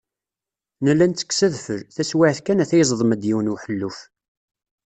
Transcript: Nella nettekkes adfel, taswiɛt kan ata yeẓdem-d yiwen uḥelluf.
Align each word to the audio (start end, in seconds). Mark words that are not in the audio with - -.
Nella 0.83 1.05
nettekkes 1.07 1.41
adfel, 1.47 1.81
taswiɛt 1.95 2.39
kan 2.41 2.61
ata 2.63 2.75
yeẓdem-d 2.79 3.23
yiwen 3.27 3.51
uḥelluf. 3.53 3.99